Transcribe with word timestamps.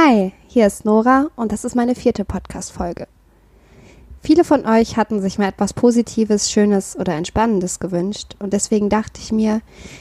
Hi, 0.00 0.32
hier 0.46 0.68
ist 0.68 0.84
Nora 0.84 1.26
und 1.34 1.50
das 1.50 1.64
ist 1.64 1.74
meine 1.74 1.96
vierte 1.96 2.24
Podcast-Folge. 2.24 3.08
Viele 4.22 4.44
von 4.44 4.64
euch 4.64 4.96
hatten 4.96 5.20
sich 5.20 5.40
mal 5.40 5.48
etwas 5.48 5.72
Positives, 5.72 6.52
Schönes 6.52 6.96
oder 6.96 7.14
Entspannendes 7.14 7.80
gewünscht 7.80 8.36
und 8.38 8.52
deswegen 8.52 8.90
dachte 8.90 9.20
ich 9.20 9.32
mir, 9.32 9.60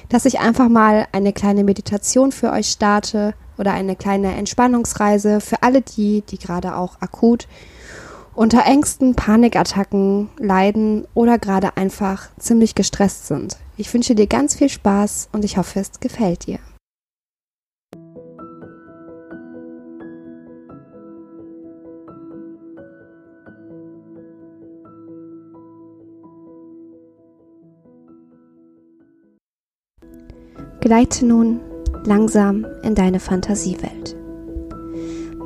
dass 0.10 0.26
ich 0.26 0.40
einfach 0.40 0.70
mal 0.70 1.08
eine 1.14 1.34
kleine 1.34 1.64
Meditation 1.64 2.32
für 2.32 2.52
euch 2.52 2.68
starte 2.68 3.34
oder 3.58 3.74
eine 3.74 3.96
kleine 3.96 4.36
Entspannungsreise 4.36 5.42
für 5.42 5.64
alle 5.64 5.82
die, 5.82 6.22
die 6.22 6.38
gerade 6.38 6.76
auch 6.76 7.02
akut 7.02 7.48
unter 8.36 8.68
Ängsten, 8.68 9.16
Panikattacken 9.16 10.30
leiden 10.38 11.08
oder 11.16 11.40
gerade 11.40 11.76
einfach 11.76 12.30
ziemlich 12.38 12.76
gestresst 12.76 13.26
sind. 13.26 13.58
Ich 13.78 13.92
wünsche 13.92 14.14
dir 14.14 14.28
ganz 14.28 14.54
viel 14.54 14.70
Spaß 14.70 15.30
und 15.32 15.44
ich 15.44 15.58
hoffe, 15.58 15.80
es 15.80 16.00
gefällt 16.00 16.46
dir. 16.46 16.60
Gleite 30.88 31.26
nun 31.26 31.60
langsam 32.06 32.66
in 32.82 32.96
deine 32.96 33.20
Fantasiewelt. 33.20 34.16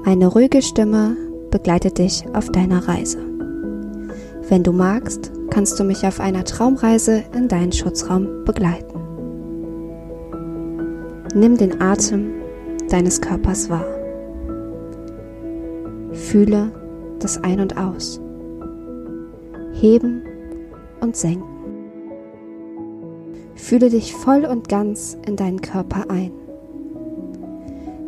Meine 0.06 0.28
ruhige 0.28 0.62
Stimme 0.62 1.18
begleitet 1.50 1.98
dich 1.98 2.24
auf 2.36 2.50
deiner 2.50 2.88
Reise. 2.88 3.18
Wenn 4.50 4.62
du 4.62 4.72
magst, 4.72 5.32
kannst 5.50 5.80
du 5.80 5.84
mich 5.84 6.06
auf 6.06 6.20
einer 6.20 6.44
Traumreise 6.44 7.24
in 7.34 7.48
deinen 7.48 7.72
Schutzraum 7.72 8.46
begleiten. 8.46 9.00
Nimm 11.34 11.58
den 11.58 11.82
Atem 11.82 12.34
deines 12.92 13.20
Körpers 13.20 13.68
wahr. 13.68 13.88
Fühle 16.12 16.72
das 17.18 17.44
Ein 17.44 17.62
und 17.62 17.78
Aus. 17.78 18.22
Heben 19.74 20.22
und 21.00 21.18
senken. 21.18 21.51
Fühle 23.72 23.90
dich 23.90 24.14
voll 24.14 24.44
und 24.44 24.68
ganz 24.68 25.18
in 25.26 25.38
deinen 25.38 25.62
Körper 25.62 26.10
ein. 26.10 26.34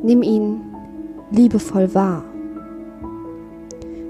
Nimm 0.04 0.22
ihn 0.22 0.60
liebevoll 1.32 1.96
wahr. 1.96 2.26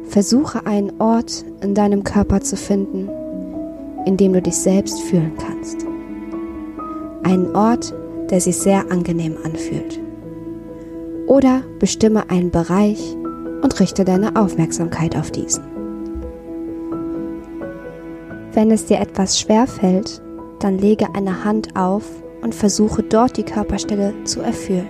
Versuche 0.06 0.66
einen 0.66 1.00
Ort 1.00 1.46
in 1.62 1.76
deinem 1.76 2.04
Körper 2.04 2.42
zu 2.42 2.56
finden, 2.56 3.08
in 4.08 4.18
dem 4.18 4.34
du 4.34 4.42
dich 4.42 4.56
selbst 4.56 5.00
fühlen 5.02 5.34
kannst. 5.38 5.86
Einen 7.22 7.56
Ort, 7.56 7.94
der 8.32 8.42
sich 8.42 8.58
sehr 8.58 8.92
angenehm 8.92 9.38
anfühlt. 9.44 10.00
Oder 11.28 11.62
bestimme 11.78 12.32
einen 12.32 12.50
Bereich 12.50 13.16
und 13.62 13.80
richte 13.80 14.06
deine 14.06 14.36
Aufmerksamkeit 14.38 15.16
auf 15.16 15.30
diesen. 15.30 15.64
Wenn 18.54 18.72
es 18.72 18.88
dir 18.88 19.00
etwas 19.00 19.40
schwer 19.40 19.68
fällt, 19.68 20.23
dann 20.64 20.78
lege 20.78 21.14
eine 21.14 21.44
Hand 21.44 21.76
auf 21.76 22.04
und 22.42 22.56
versuche 22.56 23.04
dort 23.04 23.38
die 23.38 23.44
Körperstelle 23.44 24.14
zu 24.24 24.42
erfüllen. 24.42 24.88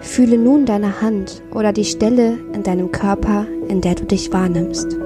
Fühle 0.00 0.38
nun 0.38 0.66
deine 0.66 1.00
Hand 1.00 1.42
oder 1.54 1.72
die 1.72 1.84
Stelle 1.84 2.38
in 2.52 2.62
deinem 2.62 2.90
Körper, 2.90 3.46
in 3.68 3.80
der 3.80 3.94
du 3.94 4.04
dich 4.04 4.32
wahrnimmst. 4.32 4.96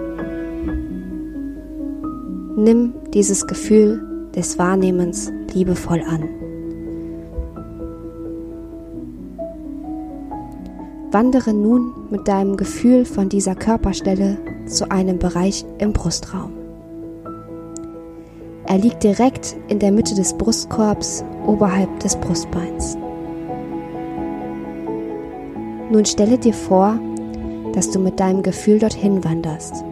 Nimm 2.56 2.94
dieses 3.12 3.46
Gefühl 3.46 4.30
des 4.34 4.58
Wahrnehmens 4.58 5.32
liebevoll 5.52 6.02
an. 6.06 6.28
Wandere 11.10 11.52
nun 11.52 11.92
mit 12.10 12.28
deinem 12.28 12.56
Gefühl 12.56 13.04
von 13.04 13.28
dieser 13.28 13.54
Körperstelle 13.54 14.38
zu 14.66 14.90
einem 14.90 15.18
Bereich 15.18 15.66
im 15.78 15.92
Brustraum. 15.92 16.61
Er 18.66 18.78
liegt 18.78 19.02
direkt 19.02 19.56
in 19.68 19.78
der 19.78 19.92
Mitte 19.92 20.14
des 20.14 20.32
Brustkorbs 20.34 21.24
oberhalb 21.46 22.00
des 22.00 22.16
Brustbeins. 22.16 22.96
Nun 25.90 26.04
stelle 26.04 26.38
dir 26.38 26.54
vor, 26.54 26.98
dass 27.74 27.90
du 27.90 27.98
mit 27.98 28.18
deinem 28.18 28.42
Gefühl 28.42 28.78
dorthin 28.78 29.22
wanderst. 29.24 29.84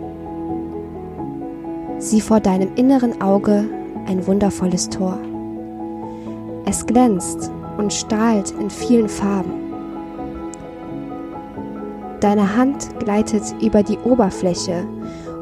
Sieh 1.99 2.21
vor 2.21 2.41
deinem 2.41 2.75
inneren 2.77 3.21
Auge 3.21 3.69
ein 4.07 4.27
wundervolles 4.27 4.89
Tor. 4.89 5.19
Es 6.65 6.87
glänzt 6.87 7.51
und 7.77 7.93
strahlt 7.93 8.53
in 8.53 8.71
vielen 8.71 9.09
Farben. 9.09 9.53
Deine 12.21 12.57
Hand 12.57 12.99
gleitet 12.99 13.43
über 13.61 13.83
die 13.83 13.99
Oberfläche 13.99 14.87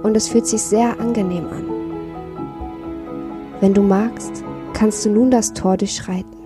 und 0.02 0.16
es 0.16 0.28
fühlt 0.28 0.46
sich 0.46 0.62
sehr 0.62 0.98
angenehm 0.98 1.46
an. 1.46 1.67
Wenn 3.60 3.74
du 3.74 3.82
magst, 3.82 4.44
kannst 4.72 5.04
du 5.04 5.10
nun 5.10 5.30
das 5.30 5.52
Tor 5.52 5.76
durchschreiten. 5.76 6.38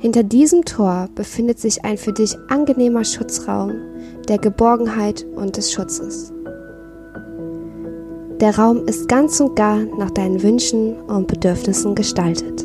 Hinter 0.00 0.22
diesem 0.22 0.64
Tor 0.64 1.08
befindet 1.14 1.58
sich 1.58 1.84
ein 1.84 1.98
für 1.98 2.12
dich 2.12 2.34
angenehmer 2.48 3.04
Schutzraum 3.04 3.72
der 4.28 4.38
Geborgenheit 4.38 5.26
und 5.34 5.56
des 5.56 5.72
Schutzes. 5.72 6.32
Der 8.40 8.56
Raum 8.56 8.86
ist 8.86 9.08
ganz 9.08 9.40
und 9.40 9.56
gar 9.56 9.78
nach 9.98 10.10
deinen 10.12 10.42
Wünschen 10.42 10.94
und 11.02 11.26
Bedürfnissen 11.26 11.94
gestaltet. 11.94 12.64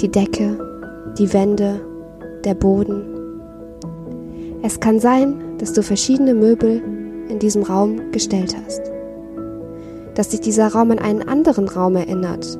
Die 0.00 0.08
Decke, 0.08 0.56
die 1.18 1.32
Wände, 1.32 1.80
der 2.44 2.54
Boden. 2.54 3.02
Es 4.62 4.78
kann 4.78 5.00
sein, 5.00 5.58
dass 5.58 5.72
du 5.72 5.82
verschiedene 5.82 6.34
Möbel 6.34 6.80
in 7.28 7.38
diesem 7.38 7.64
Raum 7.64 8.12
gestellt 8.12 8.56
hast. 8.64 8.97
Dass 10.18 10.30
dich 10.30 10.40
dieser 10.40 10.66
Raum 10.66 10.90
an 10.90 10.98
einen 10.98 11.28
anderen 11.28 11.68
Raum 11.68 11.94
erinnert. 11.94 12.58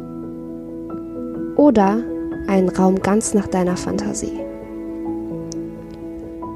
Oder 1.56 2.00
einen 2.46 2.68
Raum 2.68 3.00
ganz 3.02 3.34
nach 3.34 3.48
deiner 3.48 3.76
Fantasie. 3.76 4.38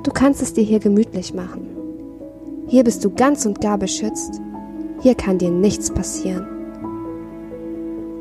Du 0.05 0.13
kannst 0.13 0.43
es 0.43 0.53
dir 0.53 0.63
hier 0.63 0.79
gemütlich 0.79 1.35
machen. 1.35 1.67
Hier 2.69 2.85
bist 2.85 3.05
du 3.05 3.11
ganz 3.11 3.45
und 3.47 3.61
gar 3.61 3.79
beschützt. 3.79 4.41
Hier 5.01 5.17
kann 5.17 5.39
dir 5.39 5.51
nichts 5.51 5.91
passieren. 5.91 6.47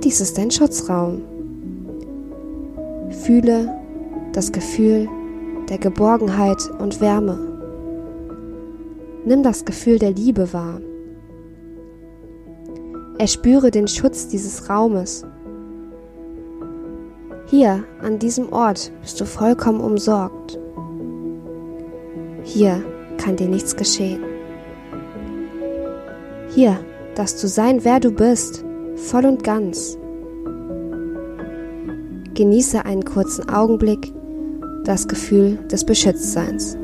Dies 0.03 0.19
ist 0.19 0.39
dein 0.39 0.49
Schutzraum. 0.49 1.21
Fühle 3.11 3.77
das 4.33 4.51
Gefühl 4.51 5.07
der 5.69 5.77
Geborgenheit 5.77 6.67
und 6.79 6.99
Wärme. 6.99 7.37
Nimm 9.23 9.43
das 9.43 9.65
Gefühl 9.65 9.99
der 9.99 10.13
Liebe 10.13 10.51
wahr. 10.51 10.81
Erspüre 13.21 13.69
den 13.69 13.87
Schutz 13.87 14.29
dieses 14.29 14.67
Raumes 14.67 15.23
hier, 17.51 17.83
an 18.01 18.17
diesem 18.17 18.51
Ort, 18.53 18.91
bist 19.01 19.19
du 19.19 19.25
vollkommen 19.25 19.81
umsorgt. 19.81 20.57
Hier 22.43 22.81
kann 23.17 23.35
dir 23.35 23.49
nichts 23.49 23.75
geschehen. 23.75 24.23
Hier 26.55 26.79
darfst 27.13 27.43
du 27.43 27.47
sein, 27.47 27.83
wer 27.83 27.99
du 27.99 28.09
bist, 28.09 28.63
voll 28.95 29.25
und 29.25 29.43
ganz. 29.43 29.99
Genieße 32.33 32.85
einen 32.85 33.03
kurzen 33.03 33.49
Augenblick 33.49 34.13
das 34.85 35.09
Gefühl 35.09 35.57
des 35.69 35.85
Beschütztseins. 35.85 36.77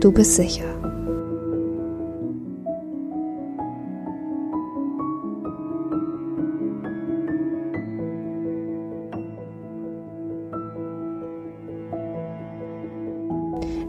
Du 0.00 0.12
bist 0.12 0.36
sicher. 0.36 0.77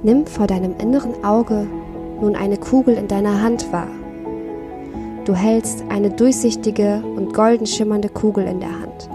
Nimm 0.09 0.25
vor 0.25 0.47
deinem 0.47 0.73
inneren 0.79 1.23
Auge 1.23 1.67
nun 2.19 2.35
eine 2.35 2.57
Kugel 2.57 2.95
in 2.95 3.07
deiner 3.07 3.43
Hand 3.43 3.71
wahr. 3.71 3.91
Du 5.25 5.35
hältst 5.35 5.83
eine 5.89 6.09
durchsichtige 6.09 7.03
und 7.15 7.35
golden 7.35 7.67
schimmernde 7.67 8.09
Kugel 8.09 8.47
in 8.47 8.59
der 8.59 8.71
Hand. 8.71 9.07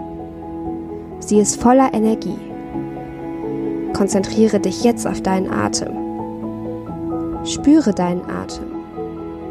Sie 1.19 1.37
ist 1.37 1.61
voller 1.61 1.93
Energie. 1.93 2.37
Konzentriere 3.91 4.61
dich 4.61 4.85
jetzt 4.85 5.05
auf 5.05 5.19
deinen 5.19 5.51
Atem. 5.51 5.91
Spüre 7.43 7.93
deinen 7.93 8.21
Atem. 8.29 8.63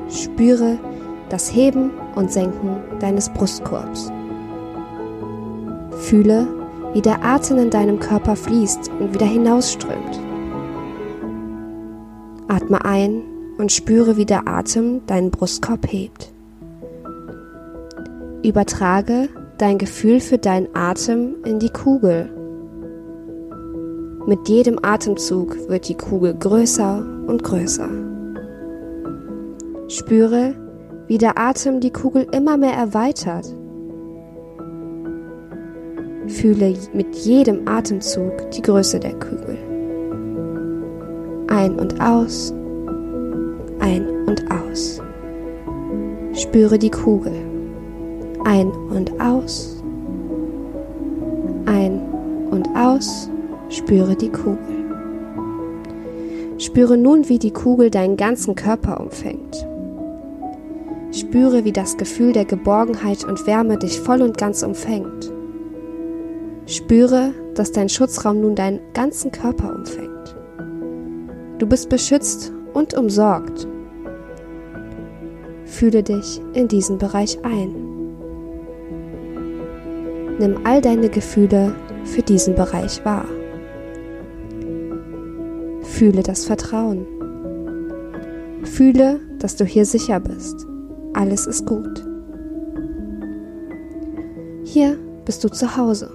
Spüre 0.08 0.78
das 1.28 1.54
Heben 1.54 1.90
und 2.14 2.32
Senken 2.32 2.78
deines 3.00 3.28
Brustkorbs. 3.28 4.10
Fühle, 5.90 6.46
wie 6.94 7.02
der 7.02 7.22
Atem 7.22 7.58
in 7.58 7.68
deinem 7.68 8.00
Körper 8.00 8.34
fließt 8.34 8.90
und 8.98 9.12
wieder 9.12 9.26
hinausströmt. 9.26 10.24
Atme 12.48 12.84
ein 12.84 13.22
und 13.58 13.72
spüre, 13.72 14.16
wie 14.16 14.26
der 14.26 14.46
Atem 14.46 15.06
deinen 15.06 15.30
Brustkorb 15.30 15.86
hebt. 15.90 16.32
Übertrage 18.42 19.28
dein 19.58 19.78
Gefühl 19.78 20.20
für 20.20 20.38
deinen 20.38 20.68
Atem 20.74 21.36
in 21.44 21.58
die 21.58 21.70
Kugel. 21.70 22.30
Mit 24.26 24.48
jedem 24.48 24.78
Atemzug 24.82 25.68
wird 25.68 25.88
die 25.88 25.96
Kugel 25.96 26.34
größer 26.34 27.04
und 27.26 27.42
größer. 27.42 27.88
Spüre, 29.88 30.54
wie 31.06 31.18
der 31.18 31.38
Atem 31.38 31.80
die 31.80 31.92
Kugel 31.92 32.26
immer 32.32 32.56
mehr 32.56 32.74
erweitert. 32.74 33.46
Fühle 36.26 36.74
mit 36.94 37.14
jedem 37.16 37.68
Atemzug 37.68 38.50
die 38.50 38.62
Größe 38.62 38.98
der 38.98 39.18
Kugel. 39.18 39.73
Ein 41.54 41.78
und 41.78 42.00
aus, 42.00 42.52
ein 43.78 44.04
und 44.26 44.44
aus. 44.50 45.00
Spüre 46.32 46.80
die 46.80 46.90
Kugel. 46.90 47.32
Ein 48.44 48.72
und 48.72 49.20
aus, 49.20 49.80
ein 51.66 52.00
und 52.50 52.68
aus, 52.74 53.30
spüre 53.68 54.16
die 54.16 54.30
Kugel. 54.30 54.58
Spüre 56.58 56.96
nun, 56.98 57.28
wie 57.28 57.38
die 57.38 57.52
Kugel 57.52 57.88
deinen 57.88 58.16
ganzen 58.16 58.56
Körper 58.56 59.00
umfängt. 59.00 59.64
Spüre, 61.12 61.64
wie 61.64 61.72
das 61.72 61.96
Gefühl 61.96 62.32
der 62.32 62.46
Geborgenheit 62.46 63.22
und 63.22 63.46
Wärme 63.46 63.78
dich 63.78 64.00
voll 64.00 64.22
und 64.22 64.38
ganz 64.38 64.64
umfängt. 64.64 65.32
Spüre, 66.66 67.32
dass 67.54 67.70
dein 67.70 67.88
Schutzraum 67.88 68.40
nun 68.40 68.56
deinen 68.56 68.80
ganzen 68.92 69.30
Körper 69.30 69.72
umfängt. 69.72 70.13
Du 71.58 71.66
bist 71.66 71.88
beschützt 71.88 72.52
und 72.72 72.94
umsorgt. 72.94 73.68
Fühle 75.64 76.02
dich 76.02 76.40
in 76.52 76.68
diesen 76.68 76.98
Bereich 76.98 77.38
ein. 77.44 77.74
Nimm 80.38 80.58
all 80.64 80.80
deine 80.80 81.08
Gefühle 81.08 81.74
für 82.04 82.22
diesen 82.22 82.54
Bereich 82.54 83.04
wahr. 83.04 83.26
Fühle 85.82 86.22
das 86.22 86.44
Vertrauen. 86.44 87.06
Fühle, 88.64 89.20
dass 89.38 89.56
du 89.56 89.64
hier 89.64 89.86
sicher 89.86 90.18
bist. 90.18 90.66
Alles 91.12 91.46
ist 91.46 91.66
gut. 91.66 92.04
Hier 94.64 94.98
bist 95.24 95.44
du 95.44 95.48
zu 95.48 95.76
Hause. 95.76 96.10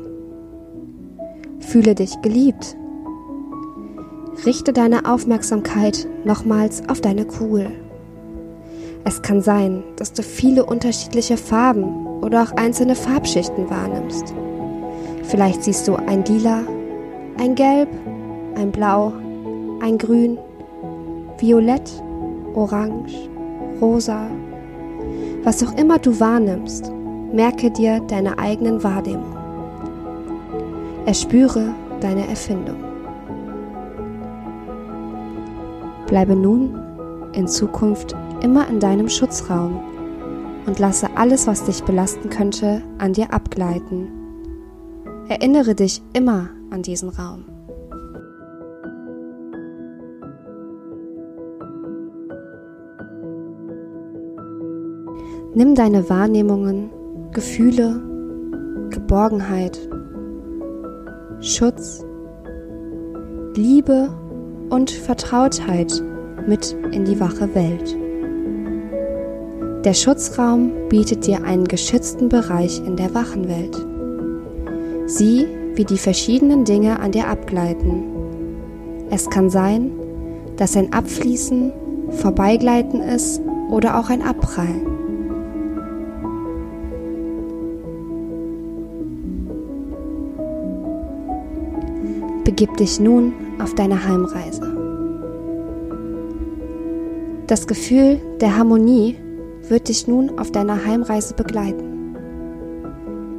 Fühle 1.60 1.96
dich 1.96 2.22
geliebt. 2.22 2.76
Richte 4.46 4.72
deine 4.72 5.06
Aufmerksamkeit 5.06 6.08
nochmals 6.24 6.82
auf 6.88 7.02
deine 7.02 7.26
Kugel. 7.26 7.72
Es 9.04 9.22
kann 9.22 9.42
sein, 9.42 9.84
dass 9.98 10.14
du 10.14 10.24
viele 10.24 10.66
unterschiedliche 10.66 11.36
Farben 11.36 12.22
oder 12.22 12.44
auch 12.44 12.52
einzelne 12.54 12.96
Farbschichten 12.96 13.70
wahrnimmst. 13.70 14.34
Vielleicht 15.24 15.64
siehst 15.64 15.88
du 15.88 15.96
ein 15.96 16.24
Lila, 16.24 16.62
ein 17.38 17.56
Gelb, 17.56 17.90
ein 18.56 18.72
Blau, 18.72 19.14
ein 19.82 19.98
Grün, 19.98 20.38
Violett, 21.38 21.92
Orange, 22.54 23.30
Rosa. 23.82 24.28
Was 25.44 25.64
auch 25.64 25.78
immer 25.78 26.00
du 26.00 26.18
wahrnimmst, 26.20 26.92
merke 27.34 27.72
dir 27.72 28.00
deine 28.08 28.38
eigenen 28.40 28.84
Wahrnehmungen. 28.84 29.38
Erspüre 31.06 31.74
deine 32.02 32.28
Erfindung. 32.28 32.89
Bleibe 36.10 36.36
nun 36.36 36.76
in 37.34 37.48
Zukunft 37.48 38.16
immer 38.42 38.68
in 38.68 38.80
deinem 38.80 39.10
Schutzraum 39.10 39.80
und 40.66 40.80
lasse 40.80 41.08
alles, 41.16 41.46
was 41.46 41.66
dich 41.66 41.84
belasten 41.84 42.30
könnte, 42.30 42.82
an 42.98 43.14
dir 43.14 43.32
abgleiten. 43.32 44.08
Erinnere 45.28 45.76
dich 45.76 46.02
immer 46.14 46.50
an 46.72 46.82
diesen 46.82 47.10
Raum. 47.10 47.46
Nimm 55.54 55.76
deine 55.76 56.10
Wahrnehmungen, 56.10 56.90
Gefühle, 57.34 58.02
Geborgenheit, 58.90 59.80
Schutz, 61.40 62.04
Liebe 63.56 64.10
und 64.70 64.92
Vertrautheit 64.92 66.02
mit 66.48 66.76
in 66.92 67.06
die 67.06 67.20
wache 67.20 67.54
Welt. 67.56 67.96
Der 69.86 69.94
Schutzraum 69.94 70.72
bietet 70.90 71.26
dir 71.26 71.44
einen 71.44 71.66
geschützten 71.66 72.30
Bereich 72.30 72.82
in 72.86 72.98
der 72.98 73.14
Wachenwelt. 73.14 73.78
Sieh, 75.06 75.48
wie 75.76 75.86
die 75.86 75.98
verschiedenen 75.98 76.66
Dinge 76.66 77.00
an 77.00 77.12
dir 77.12 77.28
abgleiten. 77.28 78.04
Es 79.10 79.30
kann 79.30 79.50
sein, 79.50 79.92
dass 80.58 80.76
ein 80.76 80.92
Abfließen, 80.92 81.72
Vorbeigleiten 82.10 83.02
ist 83.02 83.42
oder 83.70 83.98
auch 83.98 84.10
ein 84.10 84.22
Abprallen. 84.22 84.86
Begib 92.44 92.76
dich 92.78 93.00
nun 93.00 93.34
auf 93.60 93.76
deine 93.76 94.08
Heimreise. 94.08 94.62
Das 97.48 97.66
Gefühl 97.68 98.20
der 98.42 98.58
Harmonie 98.58 99.18
wird 99.68 99.90
dich 99.90 100.08
nun 100.08 100.38
auf 100.40 100.52
deiner 100.52 100.86
Heimreise 100.86 101.34
begleiten. 101.34 102.16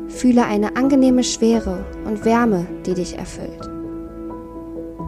Fühle 0.08 0.44
eine 0.44 0.76
angenehme 0.76 1.22
Schwere 1.22 1.84
und 2.04 2.24
Wärme, 2.24 2.66
die 2.86 2.94
dich 2.94 3.16
erfüllt. 3.16 3.70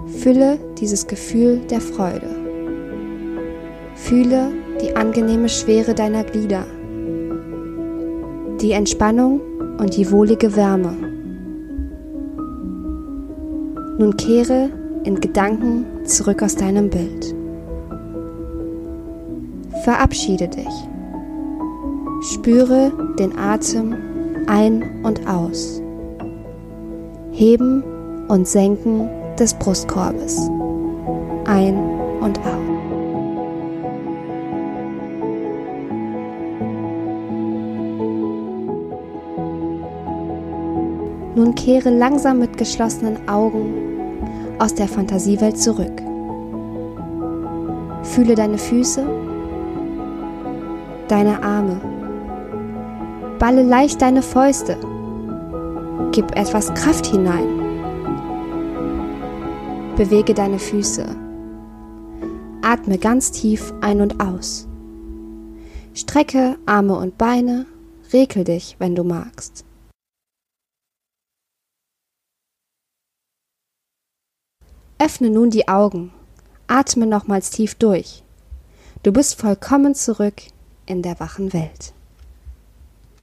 Fülle 0.06 0.59
dieses 0.79 1.06
Gefühl 1.06 1.61
der 1.70 1.81
Freude. 1.81 2.29
Fühle 3.94 4.53
die 4.81 4.94
angenehme 4.97 5.49
Schwere 5.49 5.94
deiner 5.94 6.25
Glieder, 6.25 6.65
die 8.61 8.73
Entspannung 8.73 9.41
und 9.79 9.97
die 9.97 10.11
wohlige 10.11 10.55
Wärme. 10.56 10.94
Nun 13.99 14.17
kehre 14.17 14.70
in 15.05 15.21
Gedanken 15.21 15.85
zurück 16.05 16.43
aus 16.43 16.55
deinem 16.55 16.89
Bild. 16.91 17.35
Verabschiede 19.85 20.49
dich. 20.49 20.89
Spüre 22.33 22.93
den 23.19 23.37
Atem 23.37 23.97
ein 24.47 25.03
und 25.03 25.27
aus. 25.27 25.83
Heben 27.33 27.83
und 28.29 28.47
Senken 28.47 29.09
des 29.39 29.55
Brustkorbes. 29.55 30.39
Ein 31.47 31.77
und 32.21 32.39
aus. 32.41 32.73
Nun 41.35 41.55
kehre 41.55 41.91
langsam 41.91 42.39
mit 42.39 42.56
geschlossenen 42.59 43.29
Augen 43.29 43.92
aus 44.63 44.75
der 44.75 44.89
Fantasiewelt 44.89 45.59
zurück. 45.59 46.03
Fühle 48.03 48.35
deine 48.35 48.59
Füße, 48.59 49.05
deine 51.09 51.43
Arme 51.43 51.81
Balle 53.43 53.65
leicht 53.65 54.01
deine 54.01 54.23
Fäuste. 54.23 54.77
Gib 56.13 56.31
etwas 56.37 56.73
Kraft 56.75 57.07
hinein. 57.07 57.49
Bewege 59.97 60.33
deine 60.33 60.61
Füße. 60.61 61.05
Atme 62.63 62.99
ganz 62.99 63.33
tief 63.33 63.75
ein 63.81 64.01
und 64.01 64.21
aus. 64.21 64.69
Strecke 65.93 66.57
Arme 66.67 66.95
und 66.95 67.19
Beine, 67.19 67.67
regel 68.13 68.45
dich, 68.45 68.77
wenn 68.79 68.95
du 68.95 69.03
magst. 69.03 69.65
Öffne 75.05 75.31
nun 75.31 75.51
die 75.51 75.67
Augen, 75.67 76.13
atme 76.69 77.09
nochmals 77.09 77.51
tief 77.51 77.75
durch. 77.75 78.23
Du 79.03 79.11
bist 79.11 79.35
vollkommen 79.35 79.97
zurück 79.97 80.43
in 80.87 81.03
der 81.03 81.19
wachen 81.19 81.53
Welt. 81.53 81.93